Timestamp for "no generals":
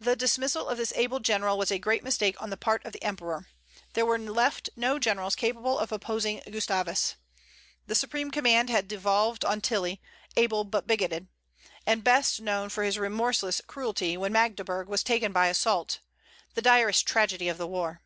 4.74-5.36